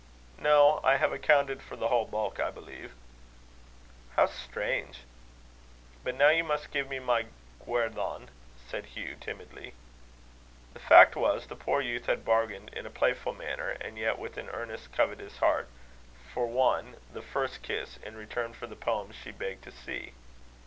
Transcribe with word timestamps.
"No. 0.39 0.79
I 0.83 0.95
have 0.97 1.13
accounted 1.13 1.61
for 1.61 1.75
the 1.75 1.89
whole 1.89 2.05
bulk, 2.07 2.39
I 2.39 2.49
believe." 2.49 2.93
"How 4.15 4.25
strange!" 4.25 5.01
"But 6.03 6.15
now 6.15 6.29
you 6.29 6.43
must 6.43 6.71
give 6.71 6.89
me 6.89 6.97
my 6.97 7.27
guerdon," 7.63 8.29
said 8.67 8.87
Hugh 8.97 9.15
timidly. 9.21 9.75
The 10.73 10.79
fact 10.79 11.15
was, 11.15 11.45
the 11.45 11.55
poor 11.55 11.81
youth 11.81 12.07
had 12.07 12.25
bargained, 12.25 12.69
in 12.73 12.87
a 12.87 12.89
playful 12.89 13.33
manner, 13.35 13.69
and 13.79 13.95
yet 13.95 14.17
with 14.17 14.37
an 14.37 14.49
earnest, 14.49 14.91
covetous 14.91 15.37
heart, 15.37 15.69
for 16.33 16.47
one, 16.47 16.95
the 17.13 17.21
first 17.21 17.61
kiss, 17.61 17.97
in 17.97 18.17
return 18.17 18.53
for 18.53 18.65
the 18.65 18.75
poems 18.75 19.13
she 19.15 19.29
begged 19.29 19.63
to 19.65 19.71
see. 19.71 20.13